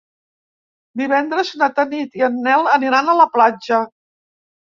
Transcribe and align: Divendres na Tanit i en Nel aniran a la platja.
Divendres 1.01 1.51
na 1.63 1.67
Tanit 1.81 2.17
i 2.21 2.25
en 2.29 2.41
Nel 2.47 2.71
aniran 2.79 3.13
a 3.15 3.17
la 3.21 3.29
platja. 3.37 3.85